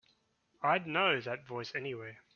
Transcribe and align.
I'd 0.63 0.87
know 0.87 1.19
that 1.21 1.45
voice 1.45 1.75
anywhere. 1.75 2.21